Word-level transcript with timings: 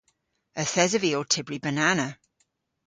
Yth 0.61 0.79
esov 0.83 1.01
vy 1.03 1.11
ow 1.17 1.25
tybri 1.31 1.57
banana. 1.63 2.07